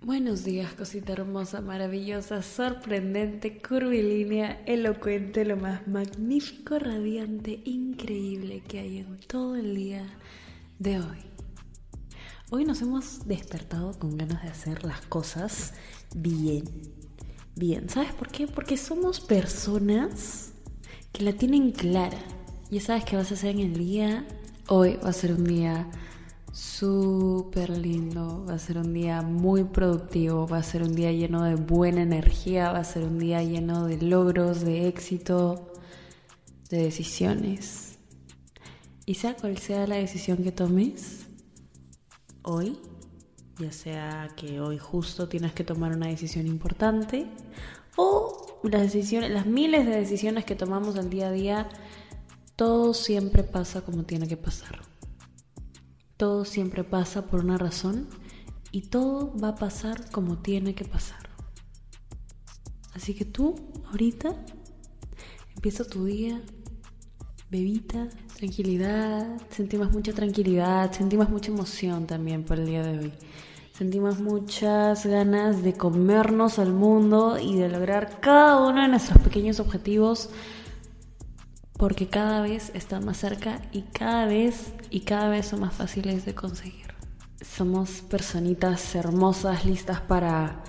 [0.00, 8.98] Buenos días, cosita hermosa, maravillosa, sorprendente, curvilínea, elocuente, lo más magnífico, radiante, increíble que hay
[8.98, 10.08] en todo el día
[10.78, 11.18] de hoy.
[12.50, 15.74] Hoy nos hemos despertado con ganas de hacer las cosas
[16.14, 16.62] bien.
[17.56, 18.46] Bien, ¿sabes por qué?
[18.46, 20.52] Porque somos personas
[21.10, 22.18] que la tienen clara.
[22.70, 24.24] Ya sabes qué vas a hacer en el día.
[24.68, 25.90] Hoy va a ser un día
[26.58, 31.44] súper lindo, va a ser un día muy productivo, va a ser un día lleno
[31.44, 35.72] de buena energía, va a ser un día lleno de logros, de éxito,
[36.68, 37.98] de decisiones.
[39.06, 41.26] Y sea cual sea la decisión que tomes
[42.42, 42.76] hoy,
[43.60, 47.28] ya sea que hoy justo tienes que tomar una decisión importante
[47.96, 51.68] o las decisiones, las miles de decisiones que tomamos al día a día,
[52.56, 54.88] todo siempre pasa como tiene que pasar.
[56.18, 58.08] Todo siempre pasa por una razón
[58.72, 61.30] y todo va a pasar como tiene que pasar.
[62.92, 63.54] Así que tú,
[63.86, 64.34] ahorita,
[65.54, 66.42] empieza tu día,
[67.52, 73.12] bebita, tranquilidad, sentimos mucha tranquilidad, sentimos mucha emoción también por el día de hoy.
[73.72, 79.60] Sentimos muchas ganas de comernos al mundo y de lograr cada uno de nuestros pequeños
[79.60, 80.30] objetivos
[81.78, 86.26] porque cada vez están más cerca y cada vez y cada vez son más fáciles
[86.26, 86.88] de conseguir.
[87.40, 90.64] Somos personitas hermosas, listas para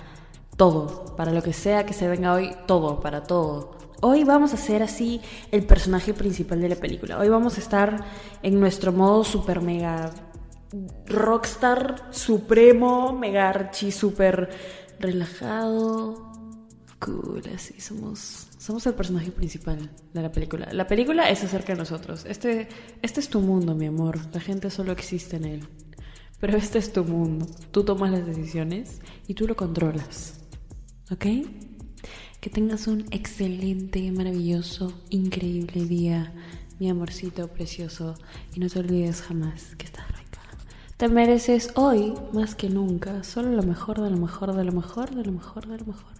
[0.56, 3.76] todo, para lo que sea que se venga hoy, todo, para todo.
[4.02, 7.18] Hoy vamos a ser así el personaje principal de la película.
[7.18, 8.04] Hoy vamos a estar
[8.42, 10.12] en nuestro modo super mega
[11.06, 14.48] rockstar supremo, mega archi super
[15.00, 16.29] relajado,
[17.00, 20.68] cool, así somos somos el personaje principal de la película.
[20.72, 22.26] La película es acerca de nosotros.
[22.26, 22.68] Este,
[23.00, 24.20] este es tu mundo, mi amor.
[24.34, 25.68] La gente solo existe en él.
[26.38, 27.46] Pero este es tu mundo.
[27.70, 30.40] Tú tomas las decisiones y tú lo controlas.
[31.10, 31.24] ¿Ok?
[32.38, 36.34] Que tengas un excelente, maravilloso, increíble día,
[36.78, 38.14] mi amorcito precioso.
[38.54, 40.42] Y no te olvides jamás que estás rica.
[40.98, 45.14] Te mereces hoy, más que nunca, solo lo mejor, de lo mejor, de lo mejor,
[45.14, 46.19] de lo mejor, de lo mejor.